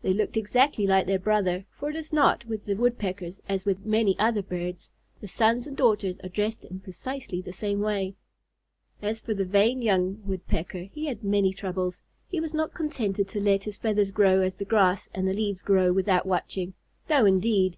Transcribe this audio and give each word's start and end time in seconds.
They 0.00 0.14
looked 0.14 0.38
exactly 0.38 0.86
like 0.86 1.06
their 1.06 1.18
brother, 1.18 1.66
for 1.70 1.90
it 1.90 1.96
is 1.96 2.10
not 2.10 2.46
with 2.46 2.64
the 2.64 2.76
Woodpeckers 2.76 3.42
as 3.46 3.66
with 3.66 3.84
many 3.84 4.18
other 4.18 4.40
birds, 4.40 4.90
the 5.20 5.28
sons 5.28 5.66
and 5.66 5.76
daughters 5.76 6.18
are 6.20 6.30
dressed 6.30 6.64
in 6.64 6.80
precisely 6.80 7.42
the 7.42 7.52
same 7.52 7.80
way. 7.80 8.14
As 9.02 9.20
for 9.20 9.34
the 9.34 9.44
vain 9.44 9.82
young 9.82 10.22
Woodpecker, 10.24 10.84
he 10.90 11.04
had 11.04 11.22
many 11.22 11.52
troubles. 11.52 12.00
He 12.26 12.40
was 12.40 12.54
not 12.54 12.72
contented 12.72 13.28
to 13.28 13.38
let 13.38 13.64
his 13.64 13.76
feathers 13.76 14.12
grow 14.12 14.40
as 14.40 14.54
the 14.54 14.64
grass 14.64 15.10
and 15.12 15.28
the 15.28 15.34
leaves 15.34 15.60
grow, 15.60 15.92
without 15.92 16.24
watching. 16.24 16.72
No 17.10 17.26
indeed! 17.26 17.74